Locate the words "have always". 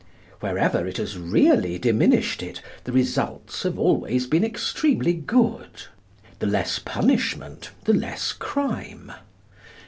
3.61-4.25